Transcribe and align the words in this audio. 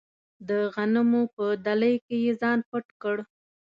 د 0.47 0.49
غنمو 0.73 1.21
په 1.35 1.45
دلۍ 1.65 1.95
کې 2.05 2.15
یې 2.25 2.31
ځان 2.41 2.59
پټ 2.69 2.85
کړ. 3.01 3.17